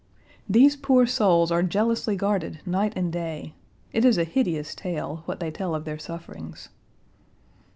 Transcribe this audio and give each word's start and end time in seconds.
These 0.49 0.77
poor 0.77 1.05
souls 1.05 1.51
are 1.51 1.61
jealously 1.61 2.15
guarded 2.15 2.59
night 2.65 2.91
and 2.95 3.13
day. 3.13 3.53
It 3.93 4.03
is 4.03 4.17
a 4.17 4.23
hideous 4.23 4.73
tale 4.73 5.21
what 5.25 5.39
they 5.39 5.51
tell 5.51 5.75
of 5.75 5.85
their 5.85 5.99
sufferings. 5.99 6.69